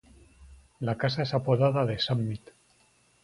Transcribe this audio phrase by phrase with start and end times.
[0.79, 2.49] La casa es apodada The Summit.